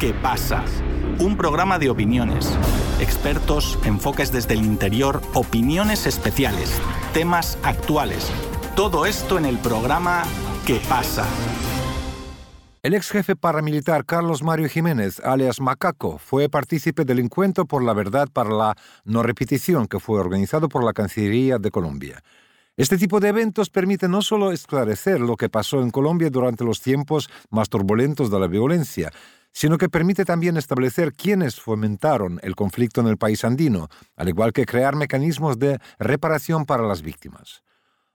¿Qué 0.00 0.14
pasa? 0.14 0.64
Un 1.18 1.36
programa 1.36 1.78
de 1.78 1.90
opiniones, 1.90 2.58
expertos, 3.00 3.78
enfoques 3.84 4.32
desde 4.32 4.54
el 4.54 4.64
interior, 4.64 5.20
opiniones 5.34 6.06
especiales, 6.06 6.80
temas 7.12 7.58
actuales. 7.62 8.32
Todo 8.74 9.04
esto 9.04 9.36
en 9.36 9.44
el 9.44 9.58
programa 9.58 10.22
¿Qué 10.66 10.80
pasa? 10.88 11.26
El 12.82 12.94
ex 12.94 13.10
jefe 13.10 13.36
paramilitar 13.36 14.06
Carlos 14.06 14.42
Mario 14.42 14.70
Jiménez, 14.70 15.20
alias 15.20 15.60
Macaco, 15.60 16.16
fue 16.16 16.48
partícipe 16.48 17.04
del 17.04 17.18
encuentro 17.18 17.66
por 17.66 17.82
la 17.82 17.92
verdad 17.92 18.26
para 18.32 18.48
la 18.48 18.76
no 19.04 19.22
repetición 19.22 19.86
que 19.86 20.00
fue 20.00 20.18
organizado 20.18 20.70
por 20.70 20.82
la 20.82 20.94
Cancillería 20.94 21.58
de 21.58 21.70
Colombia. 21.70 22.22
Este 22.76 22.96
tipo 22.96 23.20
de 23.20 23.28
eventos 23.28 23.68
permite 23.68 24.08
no 24.08 24.22
solo 24.22 24.52
esclarecer 24.52 25.20
lo 25.20 25.36
que 25.36 25.48
pasó 25.48 25.82
en 25.82 25.90
Colombia 25.90 26.30
durante 26.30 26.64
los 26.64 26.80
tiempos 26.80 27.28
más 27.50 27.68
turbulentos 27.68 28.30
de 28.30 28.40
la 28.40 28.46
violencia, 28.46 29.10
sino 29.52 29.76
que 29.78 29.88
permite 29.88 30.24
también 30.24 30.56
establecer 30.56 31.12
quiénes 31.12 31.60
fomentaron 31.60 32.38
el 32.42 32.54
conflicto 32.54 33.00
en 33.00 33.08
el 33.08 33.18
país 33.18 33.44
andino, 33.44 33.88
al 34.16 34.28
igual 34.28 34.52
que 34.52 34.66
crear 34.66 34.96
mecanismos 34.96 35.58
de 35.58 35.78
reparación 35.98 36.64
para 36.64 36.86
las 36.86 37.02
víctimas. 37.02 37.62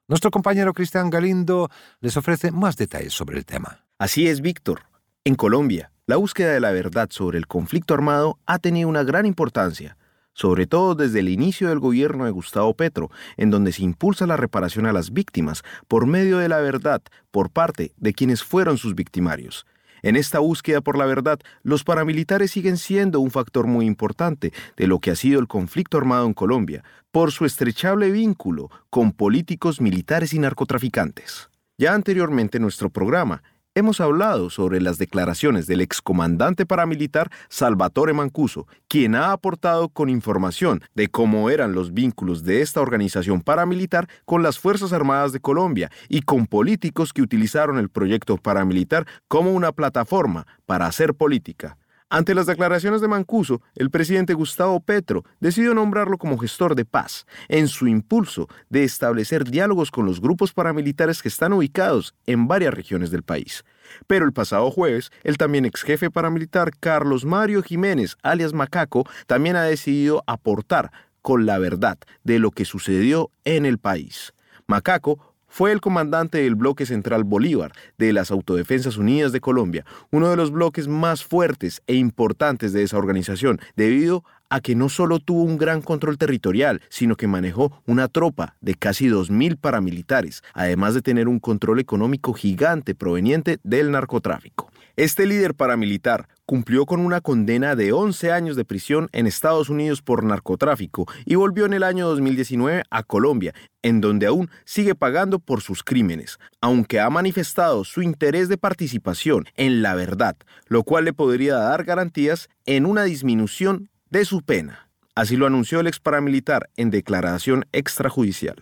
Nuestro 0.08 0.32
compañero 0.32 0.74
Cristian 0.74 1.10
Galindo 1.10 1.70
les 2.00 2.16
ofrece 2.16 2.52
más 2.52 2.78
detalles 2.78 3.14
sobre 3.14 3.38
el 3.38 3.46
tema. 3.46 3.86
Así 3.98 4.28
es, 4.28 4.42
Víctor. 4.42 4.84
En 5.24 5.36
Colombia, 5.36 5.92
la 6.06 6.18
búsqueda 6.18 6.54
de 6.54 6.60
la 6.60 6.72
verdad 6.72 7.10
sobre 7.10 7.38
el 7.40 7.48
conflicto 7.48 7.94
armado 7.94 8.40
ha 8.46 8.60
tenido 8.60 8.88
una 8.88 9.04
gran 9.04 9.26
importancia, 9.26 9.98
sobre 10.36 10.68
todo 10.68 10.94
desde 10.94 11.22
el 11.22 11.30
inicio 11.30 11.70
del 11.70 11.80
gobierno 11.80 12.26
de 12.26 12.32
Gustavo 12.32 12.76
Petro, 12.76 13.10
en 13.38 13.50
donde 13.50 13.72
se 13.72 13.82
impulsa 13.82 14.28
la 14.28 14.38
reparación 14.38 14.86
a 14.86 14.94
las 14.94 15.12
víctimas 15.12 15.64
por 15.88 16.06
medio 16.06 16.38
de 16.38 16.50
la 16.50 16.60
verdad 16.60 17.02
por 17.32 17.50
parte 17.50 17.94
de 17.98 18.14
quienes 18.14 18.44
fueron 18.44 18.78
sus 18.78 18.94
victimarios. 18.94 19.66
En 20.04 20.16
esta 20.16 20.38
búsqueda 20.38 20.82
por 20.82 21.00
la 21.00 21.06
verdad, 21.06 21.40
los 21.64 21.84
paramilitares 21.84 22.52
siguen 22.52 22.78
siendo 22.78 23.22
un 23.22 23.32
factor 23.32 23.66
muy 23.66 23.88
importante 23.88 24.54
de 24.78 24.86
lo 24.86 25.00
que 25.00 25.10
ha 25.10 25.16
sido 25.16 25.40
el 25.40 25.48
conflicto 25.48 25.98
armado 25.98 26.28
en 26.28 26.36
Colombia, 26.36 26.84
por 27.12 27.32
su 27.32 27.46
estrechable 27.46 28.12
vínculo 28.12 28.70
con 28.90 29.14
políticos 29.14 29.82
militares 29.82 30.34
y 30.34 30.40
narcotraficantes. 30.40 31.50
Ya 31.78 31.94
anteriormente 31.94 32.58
en 32.58 32.64
nuestro 32.64 32.90
programa 32.90 33.42
hemos 33.78 34.00
hablado 34.00 34.50
sobre 34.50 34.80
las 34.80 34.98
declaraciones 34.98 35.68
del 35.68 35.82
excomandante 35.82 36.66
paramilitar 36.66 37.30
Salvatore 37.50 38.14
Mancuso, 38.14 38.68
quien 38.88 39.16
ha 39.16 39.34
aportado 39.34 39.90
con 39.90 40.10
información 40.10 40.82
de 40.96 41.10
cómo 41.10 41.50
eran 41.50 41.74
los 41.74 41.94
vínculos 41.94 42.44
de 42.44 42.62
esta 42.62 42.80
organización 42.80 43.42
paramilitar 43.42 44.08
con 44.24 44.44
las 44.44 44.60
Fuerzas 44.60 44.94
Armadas 44.94 45.34
de 45.34 45.42
Colombia 45.42 45.92
y 46.08 46.22
con 46.22 46.48
políticos 46.48 47.12
que 47.12 47.22
utilizaron 47.22 47.78
el 47.78 47.90
proyecto 47.90 48.38
paramilitar 48.38 49.06
como 49.28 49.52
una 49.52 49.74
plataforma 49.74 50.48
para 50.66 50.86
hacer 50.86 51.14
política. 51.14 51.78
Ante 52.10 52.36
las 52.36 52.46
declaraciones 52.46 53.02
de 53.02 53.08
Mancuso, 53.08 53.64
el 53.74 53.90
presidente 53.90 54.36
Gustavo 54.36 54.80
Petro 54.80 55.24
decidió 55.40 55.74
nombrarlo 55.74 56.20
como 56.20 56.38
gestor 56.38 56.76
de 56.76 56.86
paz, 56.86 57.26
en 57.48 57.68
su 57.68 57.88
impulso 57.88 58.48
de 58.70 58.84
establecer 58.84 59.44
diálogos 59.44 59.90
con 59.90 60.06
los 60.06 60.22
grupos 60.22 60.54
paramilitares 60.54 61.24
que 61.24 61.30
están 61.30 61.52
ubicados 61.54 62.14
en 62.28 62.48
varias 62.48 62.76
regiones 62.76 63.10
del 63.10 63.24
país. 63.24 63.64
Pero 64.06 64.26
el 64.26 64.34
pasado 64.34 64.70
jueves, 64.70 65.12
el 65.24 65.38
también 65.38 65.66
ex 65.66 65.82
jefe 65.82 66.12
paramilitar 66.12 66.72
Carlos 66.80 67.26
Mario 67.26 67.64
Jiménez, 67.64 68.18
alias 68.22 68.54
Macaco, 68.54 69.10
también 69.26 69.56
ha 69.56 69.64
decidido 69.64 70.24
aportar 70.28 70.92
con 71.24 71.48
la 71.48 71.58
verdad 71.58 71.98
de 72.24 72.38
lo 72.38 72.52
que 72.52 72.66
sucedió 72.66 73.32
en 73.46 73.66
el 73.66 73.80
país. 73.80 74.36
Macaco 74.68 75.35
fue 75.56 75.72
el 75.72 75.80
comandante 75.80 76.40
del 76.40 76.56
bloque 76.56 76.86
central 76.86 77.24
Bolívar 77.24 77.72
de 77.98 78.12
las 78.12 78.30
Autodefensas 78.30 78.98
Unidas 78.98 79.32
de 79.32 79.40
Colombia, 79.40 79.86
uno 80.12 80.30
de 80.30 80.36
los 80.36 80.52
bloques 80.52 80.90
más 80.90 81.24
fuertes 81.24 81.82
e 81.88 81.96
importantes 81.96 82.74
de 82.74 82.84
esa 82.84 82.98
organización, 82.98 83.62
debido 83.78 84.26
a 84.50 84.60
que 84.60 84.76
no 84.76 84.90
solo 84.90 85.20
tuvo 85.20 85.44
un 85.44 85.58
gran 85.58 85.82
control 85.82 86.18
territorial, 86.18 86.82
sino 86.90 87.16
que 87.16 87.28
manejó 87.28 87.82
una 87.86 88.10
tropa 88.10 88.58
de 88.60 88.76
casi 88.76 89.08
2.000 89.08 89.58
paramilitares, 89.58 90.44
además 90.54 90.94
de 90.94 91.02
tener 91.02 91.30
un 91.30 91.40
control 91.40 91.80
económico 91.80 92.34
gigante 92.34 92.94
proveniente 92.94 93.60
del 93.64 93.92
narcotráfico. 93.92 94.70
Este 94.98 95.26
líder 95.26 95.56
paramilitar 95.56 96.28
cumplió 96.46 96.86
con 96.86 97.00
una 97.00 97.22
condena 97.22 97.76
de 97.76 97.92
11 97.92 98.32
años 98.32 98.56
de 98.56 98.66
prisión 98.66 99.10
en 99.12 99.28
Estados 99.28 99.70
Unidos 99.70 100.02
por 100.02 100.24
narcotráfico 100.24 101.08
y 101.26 101.36
volvió 101.36 101.66
en 101.66 101.74
el 101.74 101.84
año 101.84 102.08
2019 102.08 102.84
a 102.90 103.04
Colombia, 103.04 103.54
en 103.82 104.02
donde 104.02 104.28
aún 104.28 104.50
sigue 104.64 104.96
pagando 104.96 105.40
por 105.40 105.62
sus 105.62 105.84
crímenes, 105.84 106.38
aunque 106.62 107.00
ha 107.00 107.10
manifestado 107.10 107.84
su 107.84 108.02
interés 108.02 108.48
de 108.50 108.58
participación 108.58 109.46
en 109.56 109.82
la 109.82 109.96
verdad, 109.96 110.36
lo 110.68 110.84
cual 110.84 111.06
le 111.06 111.14
podría 111.14 111.56
dar 111.56 111.84
garantías 111.84 112.50
en 112.66 112.86
una 112.86 113.04
disminución 113.04 113.90
de 114.10 114.26
su 114.26 114.42
pena. 114.42 114.90
Así 115.16 115.38
lo 115.38 115.48
anunció 115.48 115.80
el 115.80 115.88
ex 115.88 116.00
paramilitar 116.00 116.70
en 116.76 116.92
declaración 116.92 117.66
extrajudicial. 117.72 118.56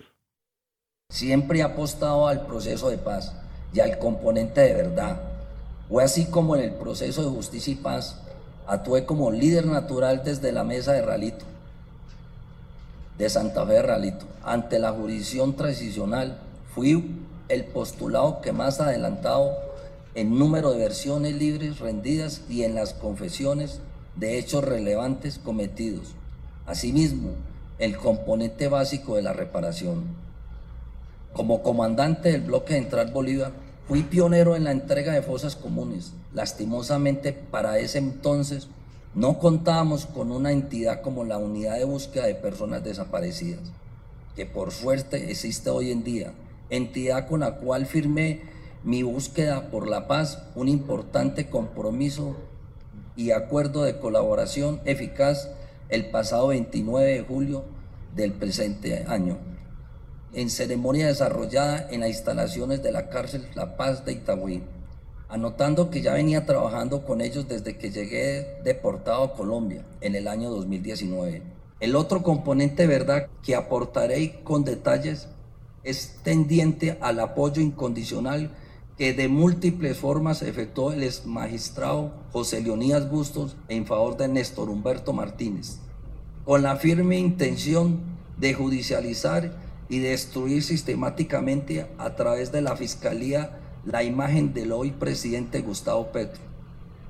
Siempre 1.09 1.61
ha 1.61 1.67
apostado 1.67 2.27
al 2.27 2.45
proceso 2.45 2.89
de 2.89 2.97
paz 2.97 3.35
y 3.73 3.79
al 3.79 3.97
componente 3.97 4.61
de 4.61 4.73
verdad 4.73 5.32
fue 5.93 6.03
así 6.03 6.25
como 6.25 6.55
en 6.55 6.63
el 6.63 6.71
proceso 6.71 7.21
de 7.21 7.29
justicia 7.29 7.71
y 7.71 7.75
paz 7.75 8.15
actué 8.65 9.05
como 9.05 9.29
líder 9.29 9.67
natural 9.67 10.23
desde 10.25 10.51
la 10.51 10.63
mesa 10.63 10.93
de 10.93 11.03
Ralito, 11.03 11.45
de 13.19 13.29
Santa 13.29 13.63
Fe 13.63 13.73
de 13.73 13.83
Ralito. 13.83 14.25
Ante 14.43 14.79
la 14.79 14.91
jurisdicción 14.91 15.55
transicional 15.55 16.39
fui 16.73 17.15
el 17.47 17.65
postulado 17.65 18.41
que 18.41 18.51
más 18.51 18.79
adelantado 18.79 19.51
en 20.15 20.39
número 20.39 20.71
de 20.71 20.79
versiones 20.79 21.35
libres 21.35 21.77
rendidas 21.77 22.41
y 22.49 22.63
en 22.63 22.73
las 22.73 22.95
confesiones 22.95 23.79
de 24.15 24.39
hechos 24.39 24.63
relevantes 24.63 25.37
cometidos. 25.37 26.15
Asimismo, 26.65 27.33
el 27.77 27.97
componente 27.97 28.67
básico 28.67 29.15
de 29.15 29.21
la 29.21 29.33
reparación. 29.33 30.05
Como 31.33 31.61
comandante 31.61 32.31
del 32.31 32.41
bloque 32.41 32.73
central 32.73 33.11
Bolívar, 33.11 33.51
Fui 33.85 34.03
pionero 34.03 34.55
en 34.55 34.63
la 34.63 34.71
entrega 34.71 35.11
de 35.11 35.21
fosas 35.21 35.57
comunes. 35.57 36.13
Lastimosamente, 36.33 37.33
para 37.33 37.79
ese 37.79 37.97
entonces 37.97 38.69
no 39.13 39.39
contábamos 39.39 40.05
con 40.05 40.31
una 40.31 40.53
entidad 40.53 41.01
como 41.01 41.25
la 41.25 41.37
Unidad 41.37 41.77
de 41.77 41.83
Búsqueda 41.83 42.25
de 42.25 42.35
Personas 42.35 42.83
Desaparecidas, 42.83 43.73
que 44.37 44.45
por 44.45 44.71
suerte 44.71 45.29
existe 45.29 45.69
hoy 45.69 45.91
en 45.91 46.05
día, 46.05 46.31
entidad 46.69 47.27
con 47.27 47.41
la 47.41 47.57
cual 47.57 47.85
firmé 47.85 48.41
mi 48.85 49.03
búsqueda 49.03 49.69
por 49.69 49.89
la 49.89 50.07
paz, 50.07 50.41
un 50.55 50.69
importante 50.69 51.49
compromiso 51.49 52.37
y 53.17 53.31
acuerdo 53.31 53.83
de 53.83 53.99
colaboración 53.99 54.79
eficaz 54.85 55.49
el 55.89 56.09
pasado 56.09 56.47
29 56.47 57.11
de 57.11 57.21
julio 57.21 57.65
del 58.15 58.31
presente 58.31 59.03
año 59.07 59.52
en 60.33 60.49
ceremonia 60.49 61.07
desarrollada 61.07 61.87
en 61.91 62.01
las 62.01 62.09
instalaciones 62.09 62.81
de 62.81 62.91
la 62.91 63.09
cárcel 63.09 63.47
La 63.55 63.77
Paz 63.77 64.05
de 64.05 64.13
Itagüí, 64.13 64.63
anotando 65.29 65.89
que 65.89 66.01
ya 66.01 66.13
venía 66.13 66.45
trabajando 66.45 67.05
con 67.05 67.21
ellos 67.21 67.47
desde 67.47 67.77
que 67.77 67.91
llegué 67.91 68.61
deportado 68.63 69.23
a 69.23 69.33
Colombia 69.33 69.85
en 70.01 70.15
el 70.15 70.27
año 70.27 70.49
2019. 70.51 71.41
El 71.79 71.95
otro 71.95 72.23
componente 72.23 72.87
verdad 72.87 73.27
que 73.41 73.55
aportaré 73.55 74.41
con 74.43 74.63
detalles 74.63 75.27
es 75.83 76.19
tendiente 76.23 76.97
al 77.01 77.19
apoyo 77.19 77.61
incondicional 77.61 78.51
que 78.97 79.13
de 79.13 79.27
múltiples 79.27 79.97
formas 79.97 80.43
efectuó 80.43 80.93
el 80.93 81.03
ex 81.03 81.25
magistrado 81.25 82.13
José 82.31 82.61
Leonídas 82.61 83.09
Bustos 83.09 83.55
en 83.67 83.85
favor 83.85 84.17
de 84.17 84.27
Néstor 84.27 84.69
Humberto 84.69 85.13
Martínez, 85.13 85.79
con 86.45 86.61
la 86.61 86.75
firme 86.75 87.17
intención 87.17 87.99
de 88.37 88.53
judicializar 88.53 89.62
y 89.93 89.99
destruir 89.99 90.63
sistemáticamente 90.63 91.85
a 91.99 92.15
través 92.15 92.51
de 92.51 92.63
la 92.63 92.75
Fiscalía 92.75 93.59
la 93.85 94.01
imagen 94.01 94.51
del 94.51 94.71
hoy 94.71 94.89
presidente 94.89 95.61
Gustavo 95.61 96.11
Petro 96.11 96.41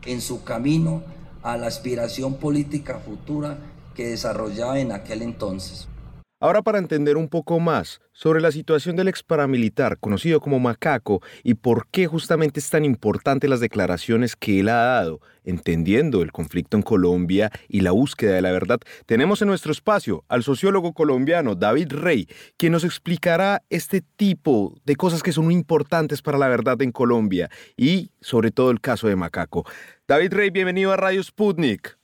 en 0.05 0.19
su 0.19 0.43
camino 0.43 1.01
a 1.43 1.55
la 1.55 1.67
aspiración 1.67 2.33
política 2.33 2.99
futura 2.99 3.57
que 3.95 4.09
desarrollaba 4.09 4.81
en 4.81 4.91
aquel 4.91 5.21
entonces. 5.21 5.87
Ahora 6.43 6.61
para 6.61 6.77
entender 6.77 7.15
un 7.15 7.29
poco 7.29 7.61
más 7.61 8.01
sobre 8.11 8.41
la 8.41 8.51
situación 8.51 8.97
del 8.97 9.07
ex 9.07 9.23
paramilitar 9.23 9.97
conocido 9.97 10.41
como 10.41 10.59
Macaco 10.59 11.21
y 11.41 11.53
por 11.53 11.87
qué 11.87 12.05
justamente 12.05 12.59
es 12.59 12.69
tan 12.69 12.83
importante 12.83 13.47
las 13.47 13.61
declaraciones 13.61 14.35
que 14.35 14.59
él 14.59 14.67
ha 14.67 14.83
dado, 14.83 15.21
entendiendo 15.45 16.21
el 16.21 16.33
conflicto 16.33 16.75
en 16.75 16.83
Colombia 16.83 17.49
y 17.69 17.79
la 17.79 17.91
búsqueda 17.91 18.33
de 18.33 18.41
la 18.41 18.51
verdad, 18.51 18.79
tenemos 19.05 19.41
en 19.41 19.47
nuestro 19.47 19.71
espacio 19.71 20.25
al 20.27 20.43
sociólogo 20.43 20.91
colombiano 20.91 21.55
David 21.55 21.93
Rey, 21.93 22.27
quien 22.57 22.73
nos 22.73 22.83
explicará 22.83 23.61
este 23.69 24.01
tipo 24.01 24.75
de 24.83 24.97
cosas 24.97 25.23
que 25.23 25.31
son 25.31 25.45
muy 25.45 25.53
importantes 25.53 26.21
para 26.21 26.37
la 26.37 26.49
verdad 26.49 26.81
en 26.81 26.91
Colombia 26.91 27.49
y 27.77 28.09
sobre 28.19 28.51
todo 28.51 28.69
el 28.69 28.81
caso 28.81 29.07
de 29.07 29.15
Macaco. 29.15 29.63
David 30.09 30.33
Rey, 30.33 30.49
bienvenido 30.49 30.91
a 30.91 30.97
Radio 30.97 31.23
Sputnik. 31.23 31.97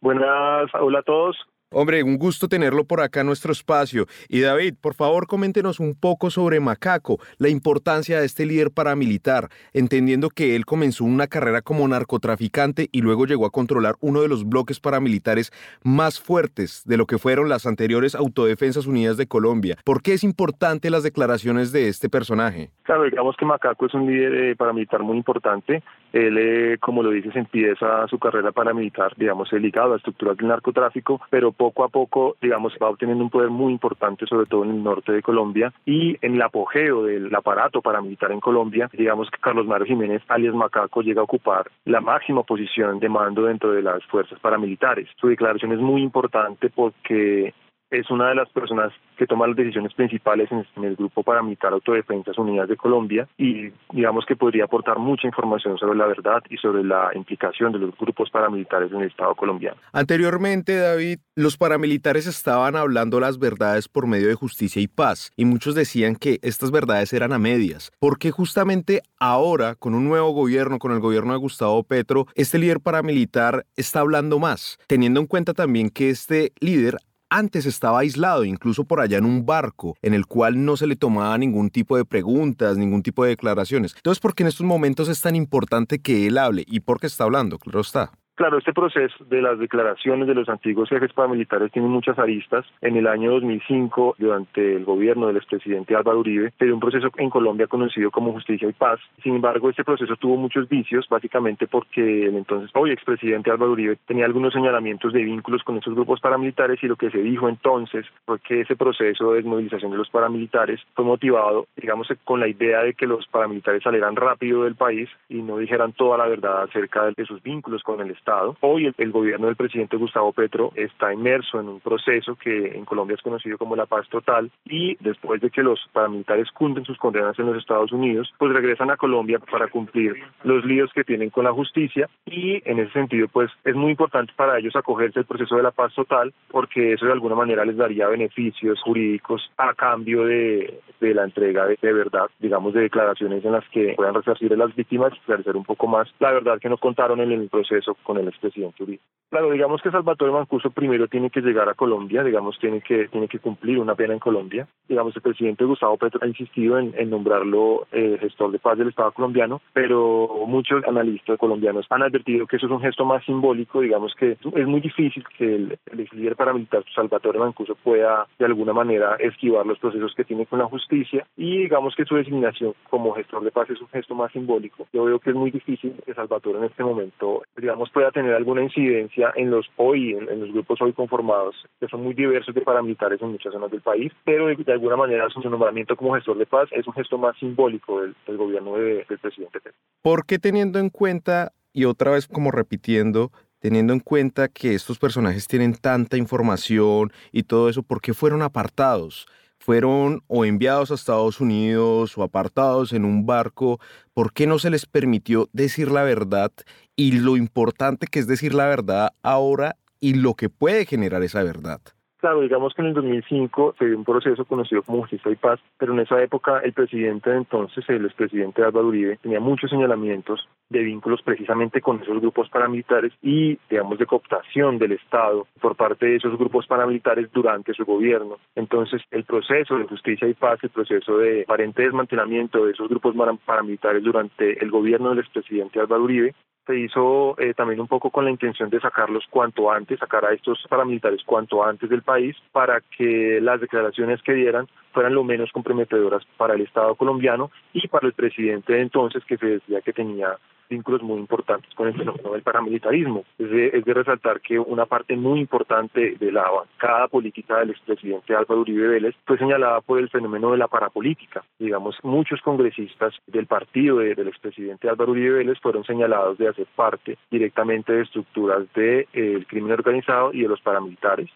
Buenas, 0.00 0.70
hola 0.74 1.00
a 1.00 1.02
todos. 1.02 1.36
Hombre, 1.72 2.02
un 2.02 2.18
gusto 2.18 2.48
tenerlo 2.48 2.82
por 2.82 3.00
acá 3.00 3.20
en 3.20 3.28
nuestro 3.28 3.52
espacio. 3.52 4.06
Y 4.28 4.40
David, 4.40 4.74
por 4.80 4.94
favor, 4.94 5.28
coméntenos 5.28 5.78
un 5.78 5.94
poco 5.94 6.28
sobre 6.28 6.58
Macaco, 6.58 7.20
la 7.38 7.48
importancia 7.48 8.18
de 8.18 8.26
este 8.26 8.44
líder 8.44 8.72
paramilitar, 8.72 9.50
entendiendo 9.72 10.30
que 10.30 10.56
él 10.56 10.66
comenzó 10.66 11.04
una 11.04 11.28
carrera 11.28 11.62
como 11.62 11.86
narcotraficante 11.86 12.88
y 12.90 13.02
luego 13.02 13.24
llegó 13.24 13.46
a 13.46 13.52
controlar 13.52 13.94
uno 14.00 14.20
de 14.20 14.26
los 14.26 14.48
bloques 14.48 14.80
paramilitares 14.80 15.52
más 15.84 16.20
fuertes 16.20 16.82
de 16.86 16.96
lo 16.96 17.06
que 17.06 17.18
fueron 17.18 17.48
las 17.48 17.66
anteriores 17.66 18.16
Autodefensas 18.16 18.86
Unidas 18.86 19.16
de 19.16 19.28
Colombia. 19.28 19.76
¿Por 19.84 20.02
qué 20.02 20.14
es 20.14 20.24
importante 20.24 20.90
las 20.90 21.04
declaraciones 21.04 21.70
de 21.70 21.86
este 21.86 22.08
personaje? 22.08 22.70
Claro, 22.82 23.04
digamos 23.04 23.36
que 23.36 23.44
Macaco 23.44 23.86
es 23.86 23.94
un 23.94 24.08
líder 24.08 24.34
eh, 24.34 24.56
paramilitar 24.56 25.04
muy 25.04 25.16
importante. 25.16 25.84
Él, 26.12 26.36
eh, 26.36 26.78
como 26.80 27.04
lo 27.04 27.10
dices, 27.10 27.36
empieza 27.36 28.08
su 28.08 28.18
carrera 28.18 28.50
paramilitar, 28.50 29.14
digamos, 29.16 29.52
ligado 29.52 29.94
a 29.94 29.98
estructuras 29.98 30.36
del 30.36 30.48
narcotráfico, 30.48 31.20
pero 31.30 31.52
poco 31.60 31.84
a 31.84 31.88
poco, 31.88 32.36
digamos, 32.40 32.72
va 32.82 32.88
obteniendo 32.88 33.22
un 33.22 33.28
poder 33.28 33.50
muy 33.50 33.70
importante, 33.70 34.24
sobre 34.24 34.46
todo 34.46 34.64
en 34.64 34.70
el 34.70 34.82
norte 34.82 35.12
de 35.12 35.20
Colombia, 35.20 35.70
y 35.84 36.16
en 36.22 36.36
el 36.36 36.40
apogeo 36.40 37.02
del 37.02 37.34
aparato 37.34 37.82
paramilitar 37.82 38.32
en 38.32 38.40
Colombia, 38.40 38.88
digamos 38.94 39.30
que 39.30 39.36
Carlos 39.38 39.66
Mario 39.66 39.84
Jiménez, 39.84 40.22
alias 40.28 40.54
Macaco, 40.54 41.02
llega 41.02 41.20
a 41.20 41.24
ocupar 41.24 41.70
la 41.84 42.00
máxima 42.00 42.44
posición 42.44 42.98
de 42.98 43.10
mando 43.10 43.42
dentro 43.42 43.72
de 43.72 43.82
las 43.82 44.02
fuerzas 44.06 44.38
paramilitares. 44.40 45.06
Su 45.20 45.28
declaración 45.28 45.72
es 45.72 45.80
muy 45.80 46.00
importante 46.00 46.70
porque 46.70 47.52
es 47.90 48.10
una 48.10 48.28
de 48.28 48.34
las 48.36 48.48
personas 48.50 48.92
que 49.16 49.26
toma 49.26 49.46
las 49.46 49.56
decisiones 49.56 49.92
principales 49.94 50.48
en, 50.50 50.84
el 50.84 50.96
grupo 50.96 51.22
paramilitar 51.22 51.72
Autodefensas 51.72 52.38
Unidas 52.38 52.68
de 52.68 52.76
Colombia 52.76 53.28
y 53.36 53.70
digamos 53.92 54.24
que 54.26 54.36
podría 54.36 54.64
aportar 54.64 54.98
mucha 54.98 55.26
información 55.26 55.76
sobre 55.76 55.98
la 55.98 56.06
verdad 56.06 56.42
y 56.48 56.56
sobre 56.56 56.84
la 56.84 57.10
implicación 57.14 57.72
de 57.72 57.78
los 57.78 57.96
grupos 57.98 58.30
paramilitares 58.30 58.90
en 58.92 59.00
el 59.00 59.08
Estado 59.08 59.34
colombiano. 59.34 59.76
Anteriormente, 59.92 60.76
David, 60.76 61.18
los 61.34 61.56
paramilitares 61.56 62.26
estaban 62.26 62.76
hablando 62.76 63.20
las 63.20 63.38
verdades 63.38 63.88
por 63.88 64.06
medio 64.06 64.28
de 64.28 64.34
justicia 64.34 64.80
y 64.80 64.88
paz 64.88 65.32
y 65.36 65.44
muchos 65.44 65.74
decían 65.74 66.16
que 66.16 66.38
estas 66.42 66.70
verdades 66.70 67.12
eran 67.12 67.32
a 67.32 67.38
medias, 67.38 67.90
porque 67.98 68.30
justamente 68.30 69.02
ahora, 69.18 69.74
con 69.74 69.94
un 69.94 70.08
nuevo 70.08 70.30
gobierno, 70.30 70.78
con 70.78 70.92
el 70.92 71.00
gobierno 71.00 71.32
de 71.32 71.38
Gustavo 71.38 71.82
Petro, 71.82 72.26
este 72.34 72.58
líder 72.58 72.80
paramilitar 72.80 73.66
está 73.76 74.00
hablando 74.00 74.38
más, 74.38 74.78
teniendo 74.86 75.20
en 75.20 75.26
cuenta 75.26 75.54
también 75.54 75.90
que 75.90 76.10
este 76.10 76.52
líder 76.60 76.96
antes 77.30 77.64
estaba 77.64 78.00
aislado, 78.00 78.44
incluso 78.44 78.84
por 78.84 79.00
allá 79.00 79.18
en 79.18 79.24
un 79.24 79.46
barco, 79.46 79.96
en 80.02 80.14
el 80.14 80.26
cual 80.26 80.64
no 80.64 80.76
se 80.76 80.86
le 80.86 80.96
tomaba 80.96 81.38
ningún 81.38 81.70
tipo 81.70 81.96
de 81.96 82.04
preguntas, 82.04 82.76
ningún 82.76 83.02
tipo 83.02 83.24
de 83.24 83.30
declaraciones. 83.30 83.94
Entonces, 83.96 84.20
¿por 84.20 84.34
qué 84.34 84.42
en 84.42 84.48
estos 84.48 84.66
momentos 84.66 85.08
es 85.08 85.22
tan 85.22 85.36
importante 85.36 86.00
que 86.00 86.26
él 86.26 86.38
hable? 86.38 86.64
¿Y 86.66 86.80
por 86.80 87.00
qué 87.00 87.06
está 87.06 87.24
hablando? 87.24 87.58
Claro 87.58 87.80
está. 87.80 88.12
Claro, 88.40 88.56
este 88.56 88.72
proceso 88.72 89.22
de 89.26 89.42
las 89.42 89.58
declaraciones 89.58 90.26
de 90.26 90.34
los 90.34 90.48
antiguos 90.48 90.88
jefes 90.88 91.12
paramilitares 91.12 91.70
tiene 91.72 91.88
muchas 91.88 92.18
aristas. 92.18 92.64
En 92.80 92.96
el 92.96 93.06
año 93.06 93.32
2005, 93.32 94.14
durante 94.18 94.76
el 94.76 94.86
gobierno 94.86 95.26
del 95.26 95.36
expresidente 95.36 95.94
Álvaro 95.94 96.20
Uribe, 96.20 96.50
se 96.58 96.64
dio 96.64 96.72
un 96.72 96.80
proceso 96.80 97.08
en 97.18 97.28
Colombia 97.28 97.66
conocido 97.66 98.10
como 98.10 98.32
Justicia 98.32 98.66
y 98.66 98.72
Paz. 98.72 98.98
Sin 99.22 99.34
embargo, 99.34 99.68
este 99.68 99.84
proceso 99.84 100.16
tuvo 100.16 100.38
muchos 100.38 100.66
vicios, 100.70 101.06
básicamente 101.10 101.66
porque 101.66 102.28
el 102.28 102.34
entonces 102.34 102.70
hoy 102.74 102.92
expresidente 102.92 103.50
Álvaro 103.50 103.72
Uribe 103.72 103.98
tenía 104.06 104.24
algunos 104.24 104.54
señalamientos 104.54 105.12
de 105.12 105.22
vínculos 105.22 105.62
con 105.62 105.76
esos 105.76 105.94
grupos 105.94 106.20
paramilitares 106.20 106.82
y 106.82 106.86
lo 106.86 106.96
que 106.96 107.10
se 107.10 107.18
dijo 107.18 107.46
entonces 107.46 108.06
fue 108.24 108.38
que 108.40 108.62
ese 108.62 108.74
proceso 108.74 109.32
de 109.32 109.42
desmovilización 109.42 109.90
de 109.90 109.98
los 109.98 110.08
paramilitares 110.08 110.80
fue 110.94 111.04
motivado, 111.04 111.66
digamos, 111.76 112.08
con 112.24 112.40
la 112.40 112.48
idea 112.48 112.84
de 112.84 112.94
que 112.94 113.06
los 113.06 113.26
paramilitares 113.26 113.82
salieran 113.82 114.16
rápido 114.16 114.64
del 114.64 114.76
país 114.76 115.10
y 115.28 115.42
no 115.42 115.58
dijeran 115.58 115.92
toda 115.92 116.16
la 116.16 116.26
verdad 116.26 116.62
acerca 116.62 117.10
de 117.14 117.26
sus 117.26 117.42
vínculos 117.42 117.82
con 117.82 118.00
el 118.00 118.10
Estado 118.12 118.29
Hoy 118.60 118.92
el, 118.96 119.10
gobierno 119.10 119.46
del 119.46 119.56
presidente 119.56 119.96
Gustavo 119.96 120.32
Petro 120.32 120.72
está 120.76 121.12
inmerso 121.12 121.58
en 121.58 121.68
un 121.68 121.80
proceso 121.80 122.36
que 122.36 122.68
en 122.76 122.84
Colombia 122.84 123.14
es 123.14 123.22
conocido 123.22 123.58
como 123.58 123.74
la 123.74 123.86
paz 123.86 124.08
total 124.08 124.50
y 124.64 124.96
después 125.00 125.40
de 125.40 125.50
que 125.50 125.62
los 125.62 125.80
paramilitares 125.92 126.50
cumplen 126.52 126.84
sus 126.84 126.98
condenas 126.98 127.38
en 127.38 127.46
los 127.46 127.56
Estados 127.56 127.92
Unidos, 127.92 128.32
pues 128.38 128.52
regresan 128.52 128.90
a 128.90 128.96
Colombia 128.96 129.38
para 129.38 129.68
cumplir 129.68 130.14
los 130.44 130.64
líos 130.64 130.90
que 130.94 131.04
tienen 131.04 131.30
con 131.30 131.44
la 131.44 131.52
justicia 131.52 132.08
y 132.26 132.62
en 132.68 132.78
ese 132.78 132.92
sentido 132.92 133.26
pues 133.28 133.50
es 133.64 133.74
muy 133.74 133.90
importante 133.90 134.32
para 134.36 134.58
ellos 134.58 134.76
acogerse 134.76 135.18
al 135.18 135.24
proceso 135.24 135.56
de 135.56 135.62
la 135.62 135.72
paz 135.72 135.92
total 135.94 136.32
porque 136.48 136.92
eso 136.92 137.06
de 137.06 137.12
alguna 137.12 137.34
manera 137.34 137.64
les 137.64 137.76
daría 137.76 138.08
beneficios 138.08 138.80
jurídicos 138.82 139.50
a 139.56 139.74
cambio 139.74 140.24
de, 140.24 140.80
la 141.00 141.24
entrega 141.24 141.66
de, 141.66 141.92
verdad, 141.92 142.26
digamos 142.38 142.74
de 142.74 142.82
declaraciones 142.82 143.44
en 143.44 143.52
las 143.52 143.68
que 143.70 143.94
puedan 143.96 144.14
resarcir 144.14 144.52
a 144.52 144.56
las 144.56 144.74
víctimas 144.74 145.12
y 145.12 145.18
esclarecer 145.18 145.56
un 145.56 145.64
poco 145.64 145.86
más. 145.86 146.08
La 146.18 146.32
verdad 146.32 146.58
que 146.60 146.68
no 146.68 146.76
contaron 146.76 147.20
en 147.20 147.32
el 147.32 147.48
proceso 147.48 147.96
con 148.10 148.18
el 148.18 148.26
expresidente 148.26 148.82
Uribe. 148.82 149.00
Claro, 149.30 149.52
digamos 149.52 149.80
que 149.80 149.92
Salvatore 149.92 150.32
Mancuso 150.32 150.70
primero 150.70 151.06
tiene 151.06 151.30
que 151.30 151.40
llegar 151.40 151.68
a 151.68 151.74
Colombia, 151.74 152.24
digamos 152.24 152.58
tiene 152.58 152.80
que 152.80 153.06
tiene 153.06 153.28
que 153.28 153.38
cumplir 153.38 153.78
una 153.78 153.94
pena 153.94 154.12
en 154.12 154.18
Colombia. 154.18 154.66
Digamos 154.88 155.14
el 155.14 155.22
presidente 155.22 155.64
Gustavo 155.64 155.96
Petro 155.96 156.18
ha 156.20 156.26
insistido 156.26 156.76
en, 156.80 156.92
nombrarlo 157.08 157.86
eh, 157.92 158.18
gestor 158.20 158.50
de 158.50 158.58
paz 158.58 158.76
del 158.76 158.88
Estado 158.88 159.12
colombiano, 159.12 159.62
pero 159.72 160.28
muchos 160.48 160.82
analistas 160.84 161.38
colombianos 161.38 161.86
han 161.90 162.02
advertido 162.02 162.48
que 162.48 162.56
eso 162.56 162.66
es 162.66 162.72
un 162.72 162.80
gesto 162.80 163.04
más 163.04 163.24
simbólico, 163.24 163.80
digamos 163.80 164.12
que 164.16 164.32
es 164.32 164.66
muy 164.66 164.80
difícil 164.80 165.22
que 165.38 165.44
el, 165.44 165.78
el 165.92 166.08
líder 166.10 166.34
paramilitar 166.34 166.82
Salvatore 166.92 167.38
Mancuso 167.38 167.76
pueda 167.76 168.26
de 168.36 168.46
alguna 168.46 168.72
manera 168.72 169.14
esquivar 169.20 169.64
los 169.64 169.78
procesos 169.78 170.12
que 170.16 170.24
tiene 170.24 170.46
con 170.46 170.58
la 170.58 170.66
justicia 170.66 171.24
y 171.36 171.58
digamos 171.58 171.94
que 171.94 172.04
su 172.04 172.16
designación 172.16 172.74
como 172.88 173.12
gestor 173.12 173.44
de 173.44 173.52
paz 173.52 173.70
es 173.70 173.80
un 173.80 173.88
gesto 173.90 174.16
más 174.16 174.32
simbólico. 174.32 174.88
Yo 174.92 175.04
veo 175.04 175.20
que 175.20 175.30
es 175.30 175.36
muy 175.36 175.52
difícil 175.52 175.94
que 176.04 176.14
Salvatore 176.14 176.58
en 176.58 176.64
este 176.64 176.82
momento, 176.82 177.42
digamos, 177.56 177.90
pueda 178.00 178.12
tener 178.12 178.32
alguna 178.32 178.62
incidencia 178.62 179.30
en 179.36 179.50
los 179.50 179.66
hoy, 179.76 180.14
en, 180.14 180.40
los 180.40 180.50
grupos 180.52 180.80
hoy 180.80 180.94
conformados, 180.94 181.54
que 181.78 181.86
son 181.86 182.02
muy 182.02 182.14
diversos 182.14 182.54
de 182.54 182.62
paramilitares 182.62 183.20
en 183.20 183.32
muchas 183.32 183.52
zonas 183.52 183.70
del 183.70 183.82
país, 183.82 184.10
pero 184.24 184.46
de, 184.46 184.72
alguna 184.72 184.96
manera 184.96 185.28
su 185.28 185.38
nombramiento 185.40 185.96
como 185.96 186.14
gestor 186.14 186.38
de 186.38 186.46
paz 186.46 186.70
es 186.72 186.86
un 186.86 186.94
gesto 186.94 187.18
más 187.18 187.36
simbólico 187.36 188.00
del, 188.00 188.14
gobierno 188.38 188.76
del 188.76 189.04
presidente 189.20 189.58
¿Por 190.00 190.24
qué 190.24 190.38
teniendo 190.38 190.78
en 190.78 190.88
cuenta, 190.88 191.52
y 191.74 191.84
otra 191.84 192.12
vez 192.12 192.26
como 192.26 192.50
repitiendo, 192.50 193.32
teniendo 193.58 193.92
en 193.92 194.00
cuenta 194.00 194.48
que 194.48 194.74
estos 194.74 194.98
personajes 194.98 195.46
tienen 195.46 195.74
tanta 195.74 196.16
información 196.16 197.12
y 197.32 197.42
todo 197.42 197.68
eso, 197.68 197.82
¿por 197.82 198.00
qué 198.00 198.14
fueron 198.14 198.40
apartados? 198.40 199.26
Fueron 199.60 200.24
o 200.26 200.44
enviados 200.44 200.90
a 200.90 200.94
Estados 200.94 201.40
Unidos 201.40 202.16
o 202.18 202.22
apartados 202.22 202.92
en 202.92 203.04
un 203.04 203.26
barco, 203.26 203.78
¿por 204.14 204.32
qué 204.32 204.46
no 204.46 204.58
se 204.58 204.70
les 204.70 204.86
permitió 204.86 205.48
decir 205.52 205.92
la 205.92 206.02
verdad 206.02 206.50
y 206.96 207.12
lo 207.12 207.36
importante 207.36 208.06
que 208.06 208.18
es 208.18 208.26
decir 208.26 208.54
la 208.54 208.66
verdad 208.66 209.12
ahora 209.22 209.76
y 210.00 210.14
lo 210.14 210.34
que 210.34 210.48
puede 210.48 210.86
generar 210.86 211.22
esa 211.22 211.42
verdad? 211.42 211.80
Claro, 212.20 212.42
digamos 212.42 212.74
que 212.74 212.82
en 212.82 212.88
el 212.88 212.94
2005 212.94 213.76
se 213.78 213.86
dio 213.86 213.96
un 213.96 214.04
proceso 214.04 214.44
conocido 214.44 214.82
como 214.82 215.00
Justicia 215.00 215.30
y 215.30 215.36
Paz, 215.36 215.58
pero 215.78 215.94
en 215.94 216.00
esa 216.00 216.22
época 216.22 216.60
el 216.62 216.74
presidente 216.74 217.30
de 217.30 217.38
entonces, 217.38 217.82
el 217.88 218.04
expresidente 218.04 218.62
Álvaro 218.62 218.88
Uribe, 218.88 219.16
tenía 219.22 219.40
muchos 219.40 219.70
señalamientos 219.70 220.46
de 220.68 220.80
vínculos 220.80 221.22
precisamente 221.22 221.80
con 221.80 222.02
esos 222.02 222.20
grupos 222.20 222.50
paramilitares 222.50 223.14
y, 223.22 223.58
digamos, 223.70 223.98
de 223.98 224.04
cooptación 224.04 224.76
del 224.76 224.92
Estado 224.92 225.46
por 225.62 225.76
parte 225.76 226.06
de 226.06 226.16
esos 226.16 226.36
grupos 226.38 226.66
paramilitares 226.66 227.32
durante 227.32 227.72
su 227.72 227.86
gobierno. 227.86 228.36
Entonces, 228.54 229.00
el 229.10 229.24
proceso 229.24 229.78
de 229.78 229.84
justicia 229.84 230.28
y 230.28 230.34
paz, 230.34 230.58
el 230.62 230.70
proceso 230.70 231.16
de 231.16 231.44
aparente 231.44 231.82
desmantelamiento 231.84 232.66
de 232.66 232.72
esos 232.72 232.90
grupos 232.90 233.14
paramilitares 233.46 234.04
durante 234.04 234.62
el 234.62 234.70
gobierno 234.70 235.08
del 235.08 235.20
expresidente 235.20 235.80
Álvaro 235.80 236.04
Uribe 236.04 236.34
se 236.66 236.78
hizo 236.78 237.38
eh, 237.38 237.54
también 237.54 237.80
un 237.80 237.88
poco 237.88 238.10
con 238.10 238.24
la 238.24 238.30
intención 238.30 238.70
de 238.70 238.80
sacarlos 238.80 239.24
cuanto 239.30 239.70
antes, 239.70 239.98
sacar 239.98 240.24
a 240.24 240.32
estos 240.32 240.64
paramilitares 240.68 241.22
cuanto 241.24 241.64
antes 241.64 241.88
del 241.88 242.02
país 242.02 242.36
para 242.52 242.80
que 242.96 243.40
las 243.40 243.60
declaraciones 243.60 244.22
que 244.22 244.34
dieran 244.34 244.68
fueran 244.92 245.14
lo 245.14 245.24
menos 245.24 245.50
comprometedoras 245.52 246.24
para 246.36 246.54
el 246.54 246.62
Estado 246.62 246.94
colombiano 246.94 247.50
y 247.72 247.86
para 247.88 248.06
el 248.06 248.12
presidente 248.12 248.74
de 248.74 248.82
entonces 248.82 249.24
que 249.24 249.36
se 249.36 249.46
decía 249.46 249.80
que 249.80 249.92
tenía 249.92 250.36
vínculos 250.70 251.02
muy 251.02 251.18
importantes 251.18 251.74
con 251.74 251.88
el 251.88 251.94
fenómeno 251.94 252.32
del 252.32 252.42
paramilitarismo. 252.42 253.24
Es 253.38 253.50
de, 253.50 253.66
es 253.74 253.84
de 253.84 253.94
resaltar 253.94 254.40
que 254.40 254.58
una 254.58 254.86
parte 254.86 255.16
muy 255.16 255.40
importante 255.40 256.16
de 256.18 256.32
la 256.32 256.48
bancada 256.48 257.08
política 257.08 257.58
del 257.58 257.70
expresidente 257.70 258.34
Álvaro 258.34 258.62
Uribe 258.62 258.88
Vélez 258.88 259.14
fue 259.26 259.36
señalada 259.36 259.80
por 259.80 259.98
el 259.98 260.08
fenómeno 260.08 260.52
de 260.52 260.58
la 260.58 260.68
parapolítica. 260.68 261.44
Digamos, 261.58 261.98
muchos 262.02 262.40
congresistas 262.40 263.14
del 263.26 263.46
partido 263.46 263.98
del 263.98 264.28
expresidente 264.28 264.88
Álvaro 264.88 265.12
Uribe 265.12 265.38
Vélez 265.38 265.58
fueron 265.60 265.84
señalados 265.84 266.38
de 266.38 266.48
hacer 266.48 266.66
parte 266.76 267.18
directamente 267.30 267.92
de 267.92 268.02
estructuras 268.02 268.62
del 268.74 269.46
crimen 269.46 269.72
organizado 269.72 270.32
y 270.32 270.42
de 270.42 270.48
los 270.48 270.60
paramilitares 270.60 271.28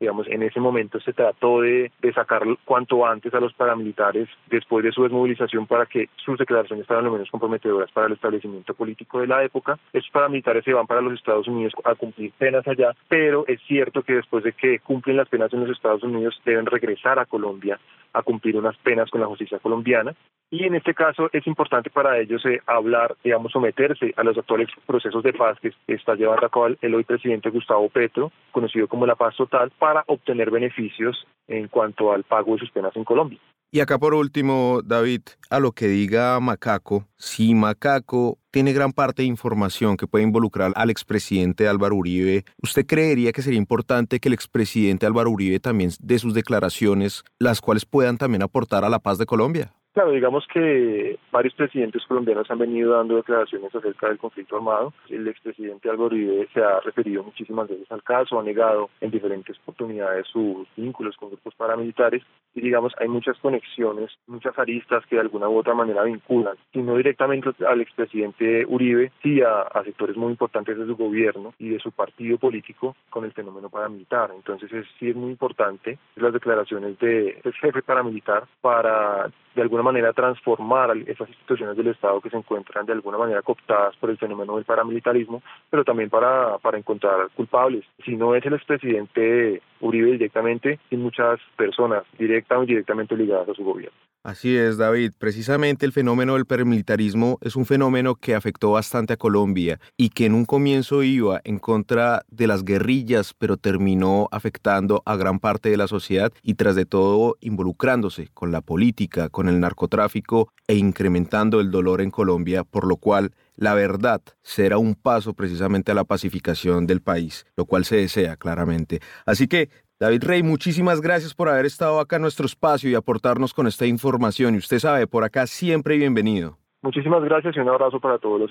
digamos, 0.00 0.26
en 0.28 0.42
ese 0.42 0.58
momento 0.58 0.98
se 1.00 1.12
trató 1.12 1.60
de, 1.60 1.92
de 2.00 2.12
sacar 2.14 2.42
cuanto 2.64 3.06
antes 3.06 3.32
a 3.34 3.40
los 3.40 3.52
paramilitares 3.52 4.28
después 4.48 4.82
de 4.82 4.92
su 4.92 5.02
desmovilización 5.02 5.66
para 5.66 5.84
que 5.84 6.08
sus 6.16 6.38
declaraciones 6.38 6.86
fueran 6.86 7.04
lo 7.04 7.12
menos 7.12 7.30
comprometedoras 7.30 7.90
para 7.92 8.06
el 8.06 8.14
establecimiento 8.14 8.72
político 8.72 9.20
de 9.20 9.26
la 9.26 9.44
época. 9.44 9.78
Esos 9.92 10.10
paramilitares 10.10 10.64
se 10.64 10.72
van 10.72 10.86
para 10.86 11.02
los 11.02 11.12
Estados 11.12 11.46
Unidos 11.46 11.74
a 11.84 11.94
cumplir 11.94 12.32
penas 12.38 12.66
allá, 12.66 12.94
pero 13.08 13.44
es 13.46 13.60
cierto 13.68 14.02
que 14.02 14.14
después 14.14 14.42
de 14.42 14.52
que 14.52 14.78
cumplen 14.78 15.18
las 15.18 15.28
penas 15.28 15.52
en 15.52 15.60
los 15.60 15.70
Estados 15.70 16.02
Unidos 16.02 16.40
deben 16.46 16.64
regresar 16.64 17.18
a 17.18 17.26
Colombia 17.26 17.78
a 18.12 18.22
cumplir 18.22 18.56
unas 18.56 18.76
penas 18.78 19.10
con 19.10 19.20
la 19.20 19.26
justicia 19.26 19.58
colombiana. 19.58 20.14
Y 20.52 20.64
en 20.64 20.74
este 20.74 20.94
caso 20.94 21.30
es 21.32 21.46
importante 21.46 21.90
para 21.90 22.18
ellos 22.18 22.44
eh, 22.44 22.60
hablar, 22.66 23.14
digamos, 23.22 23.52
someterse 23.52 24.12
a 24.16 24.24
los 24.24 24.36
actuales 24.36 24.68
procesos 24.84 25.22
de 25.22 25.32
paz 25.32 25.56
que 25.60 25.72
está 25.86 26.16
llevando 26.16 26.44
a 26.44 26.48
cabo 26.48 26.66
el 26.80 26.94
hoy 26.94 27.04
presidente 27.04 27.50
Gustavo 27.50 27.88
Petro, 27.88 28.32
conocido 28.50 28.88
como 28.88 29.06
la 29.06 29.14
paz 29.14 29.36
total, 29.36 29.70
para 29.78 29.89
obtener 30.06 30.50
beneficios 30.50 31.26
en 31.48 31.68
cuanto 31.68 32.12
al 32.12 32.24
pago 32.24 32.54
de 32.54 32.60
sus 32.60 32.70
penas 32.70 32.94
en 32.96 33.04
Colombia. 33.04 33.38
Y 33.72 33.78
acá 33.78 34.00
por 34.00 34.14
último, 34.14 34.80
David, 34.84 35.22
a 35.48 35.60
lo 35.60 35.70
que 35.70 35.86
diga 35.86 36.40
Macaco, 36.40 37.06
si 37.16 37.54
Macaco 37.54 38.36
tiene 38.50 38.72
gran 38.72 38.92
parte 38.92 39.22
de 39.22 39.28
información 39.28 39.96
que 39.96 40.08
puede 40.08 40.24
involucrar 40.24 40.72
al 40.74 40.90
expresidente 40.90 41.68
Álvaro 41.68 41.94
Uribe, 41.94 42.44
¿usted 42.60 42.84
creería 42.84 43.30
que 43.30 43.42
sería 43.42 43.58
importante 43.58 44.18
que 44.18 44.28
el 44.28 44.34
expresidente 44.34 45.06
Álvaro 45.06 45.30
Uribe 45.30 45.60
también 45.60 45.90
dé 46.00 46.18
sus 46.18 46.34
declaraciones, 46.34 47.22
las 47.38 47.60
cuales 47.60 47.86
puedan 47.86 48.18
también 48.18 48.42
aportar 48.42 48.84
a 48.84 48.88
la 48.88 48.98
paz 48.98 49.18
de 49.18 49.26
Colombia? 49.26 49.70
Claro, 49.92 50.12
digamos 50.12 50.46
que 50.46 51.18
varios 51.32 51.52
presidentes 51.54 52.04
colombianos 52.06 52.48
han 52.48 52.58
venido 52.58 52.92
dando 52.92 53.16
declaraciones 53.16 53.74
acerca 53.74 54.06
del 54.06 54.18
conflicto 54.18 54.54
armado. 54.56 54.92
El 55.08 55.26
expresidente 55.26 55.90
Álvaro 55.90 56.14
Uribe 56.14 56.48
se 56.54 56.62
ha 56.62 56.78
referido 56.78 57.24
muchísimas 57.24 57.68
veces 57.68 57.90
al 57.90 58.04
caso, 58.04 58.38
ha 58.38 58.44
negado 58.44 58.88
en 59.00 59.10
diferentes 59.10 59.58
oportunidades 59.58 60.28
sus 60.28 60.68
vínculos 60.76 61.16
con 61.16 61.30
grupos 61.30 61.56
paramilitares 61.56 62.22
y 62.54 62.60
digamos 62.60 62.92
hay 63.00 63.08
muchas 63.08 63.36
conexiones, 63.38 64.10
muchas 64.28 64.56
aristas 64.60 65.04
que 65.06 65.16
de 65.16 65.22
alguna 65.22 65.48
u 65.48 65.58
otra 65.58 65.74
manera 65.74 66.04
vinculan, 66.04 66.56
si 66.72 66.82
no 66.82 66.96
directamente 66.96 67.50
al 67.66 67.80
expresidente 67.80 68.64
Uribe, 68.66 69.10
sí 69.22 69.40
a, 69.42 69.66
sectores 69.84 70.16
muy 70.16 70.30
importantes 70.30 70.78
de 70.78 70.86
su 70.86 70.96
gobierno 70.96 71.52
y 71.58 71.70
de 71.70 71.80
su 71.80 71.90
partido 71.90 72.38
político 72.38 72.94
con 73.08 73.24
el 73.24 73.32
fenómeno 73.32 73.70
paramilitar. 73.70 74.30
Entonces 74.36 74.72
es, 74.72 74.86
sí 75.00 75.08
es 75.08 75.16
muy 75.16 75.30
importante 75.30 75.98
las 76.14 76.32
declaraciones 76.32 76.96
de 77.00 77.30
ese 77.30 77.52
jefe 77.54 77.82
paramilitar 77.82 78.44
para 78.60 79.30
de 79.54 79.62
alguna 79.80 79.92
manera 79.92 80.12
transformar 80.12 80.96
esas 81.06 81.28
instituciones 81.28 81.76
del 81.76 81.88
Estado 81.88 82.20
que 82.20 82.30
se 82.30 82.36
encuentran 82.36 82.84
de 82.84 82.92
alguna 82.92 83.16
manera 83.16 83.42
cooptadas 83.42 83.96
por 83.96 84.10
el 84.10 84.18
fenómeno 84.18 84.56
del 84.56 84.64
paramilitarismo, 84.64 85.42
pero 85.70 85.84
también 85.84 86.10
para, 86.10 86.58
para 86.58 86.76
encontrar 86.76 87.30
culpables. 87.34 87.84
Si 88.04 88.16
no 88.16 88.34
es 88.34 88.44
el 88.44 88.54
expresidente 88.54 89.62
Uribe 89.80 90.12
directamente, 90.12 90.78
y 90.90 90.96
muchas 90.96 91.40
personas 91.56 92.04
directa 92.18 92.58
o 92.58 92.62
indirectamente 92.62 93.16
ligadas 93.16 93.48
a 93.48 93.54
su 93.54 93.64
gobierno. 93.64 93.96
Así 94.22 94.54
es, 94.54 94.76
David. 94.76 95.12
Precisamente 95.18 95.86
el 95.86 95.92
fenómeno 95.92 96.34
del 96.34 96.44
paramilitarismo 96.44 97.38
es 97.40 97.56
un 97.56 97.64
fenómeno 97.64 98.16
que 98.16 98.34
afectó 98.34 98.72
bastante 98.72 99.14
a 99.14 99.16
Colombia 99.16 99.80
y 99.96 100.10
que 100.10 100.26
en 100.26 100.34
un 100.34 100.44
comienzo 100.44 101.02
iba 101.02 101.40
en 101.42 101.58
contra 101.58 102.22
de 102.28 102.46
las 102.46 102.62
guerrillas, 102.62 103.32
pero 103.32 103.56
terminó 103.56 104.28
afectando 104.30 105.02
a 105.06 105.16
gran 105.16 105.38
parte 105.38 105.70
de 105.70 105.78
la 105.78 105.88
sociedad 105.88 106.30
y 106.42 106.54
tras 106.54 106.74
de 106.74 106.84
todo 106.84 107.38
involucrándose 107.40 108.28
con 108.34 108.52
la 108.52 108.60
política, 108.60 109.30
con 109.30 109.48
el 109.48 109.58
narcotráfico 109.58 110.52
e 110.68 110.74
incrementando 110.74 111.58
el 111.58 111.70
dolor 111.70 112.02
en 112.02 112.10
Colombia, 112.10 112.62
por 112.62 112.86
lo 112.86 112.98
cual 112.98 113.30
la 113.56 113.72
verdad 113.72 114.20
será 114.42 114.76
un 114.76 114.94
paso 114.94 115.32
precisamente 115.32 115.92
a 115.92 115.94
la 115.94 116.04
pacificación 116.04 116.86
del 116.86 117.00
país, 117.00 117.46
lo 117.56 117.64
cual 117.64 117.86
se 117.86 117.96
desea 117.96 118.36
claramente. 118.36 119.00
Así 119.24 119.48
que 119.48 119.69
David 120.00 120.24
Rey, 120.24 120.42
muchísimas 120.42 121.02
gracias 121.02 121.34
por 121.34 121.50
haber 121.50 121.66
estado 121.66 122.00
acá 122.00 122.16
en 122.16 122.22
nuestro 122.22 122.46
espacio 122.46 122.88
y 122.88 122.94
aportarnos 122.94 123.52
con 123.52 123.66
esta 123.66 123.84
información. 123.84 124.54
Y 124.54 124.56
usted 124.56 124.78
sabe, 124.78 125.06
por 125.06 125.24
acá 125.24 125.46
siempre 125.46 125.98
bienvenido. 125.98 126.56
Muchísimas 126.80 127.22
gracias 127.22 127.54
y 127.54 127.60
un 127.60 127.68
abrazo 127.68 128.00
para 128.00 128.16
todos 128.16 128.40
los 128.40 128.50